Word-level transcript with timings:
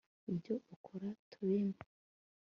ibyo 0.31 0.55
ukora, 0.73 1.07
tubime 1.29 1.75